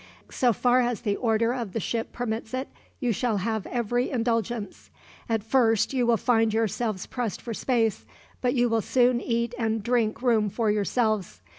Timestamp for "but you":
8.41-8.67